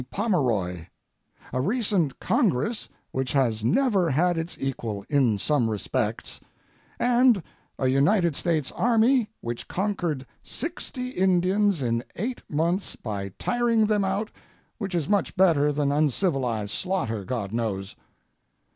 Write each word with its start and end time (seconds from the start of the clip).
Pomeroy, 0.09 0.87
a 1.53 1.61
recent 1.61 2.19
Congress 2.19 2.89
which 3.11 3.33
has 3.33 3.63
never 3.63 4.09
had 4.09 4.35
its 4.35 4.57
equal 4.59 5.05
(in 5.09 5.37
some 5.37 5.69
respects), 5.69 6.39
and 6.99 7.43
a 7.77 7.85
United 7.87 8.35
States 8.35 8.71
Army 8.71 9.29
which 9.41 9.67
conquered 9.67 10.25
sixty 10.41 11.09
Indians 11.09 11.83
in 11.83 12.03
eight 12.15 12.41
months 12.49 12.95
by 12.95 13.29
tiring 13.37 13.85
them 13.85 14.03
out 14.03 14.31
which 14.79 14.95
is 14.95 15.07
much 15.07 15.35
better 15.35 15.71
than 15.71 15.91
uncivilized 15.91 16.71
slaughter, 16.71 17.23
God 17.23 17.51
knows. 17.51 17.95